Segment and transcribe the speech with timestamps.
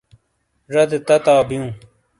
[0.73, 1.69] زَدے تتاؤ بیوں۔